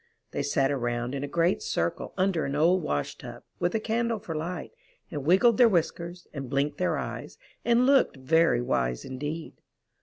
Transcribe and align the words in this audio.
They 0.31 0.41
sat 0.41 0.71
around 0.71 1.13
in 1.13 1.23
a 1.23 1.27
great 1.27 1.61
circle 1.61 2.15
under 2.17 2.43
an 2.45 2.55
old 2.55 2.81
wash 2.81 3.19
tub, 3.19 3.43
with 3.59 3.75
a 3.75 3.79
candle 3.79 4.17
for 4.17 4.33
light, 4.33 4.71
and 5.11 5.25
wiggled 5.27 5.59
their 5.59 5.69
whiskers, 5.69 6.25
and 6.33 6.49
blinked 6.49 6.79
their 6.79 6.97
eyes, 6.97 7.37
and 7.63 7.85
looked 7.85 8.17
very 8.17 8.63
wise 8.63 9.05
indeed. 9.05 9.61